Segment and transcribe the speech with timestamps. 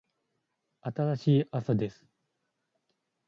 [0.81, 2.07] 新しい朝です。